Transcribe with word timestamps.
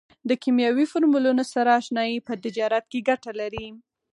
د 0.29 0.31
کیمیاوي 0.43 0.85
فورمولونو 0.91 1.43
سره 1.53 1.69
اشنایي 1.79 2.17
په 2.27 2.33
تجارت 2.43 2.85
کې 2.91 2.99
ګټه 3.09 3.31
لري. 3.41 3.67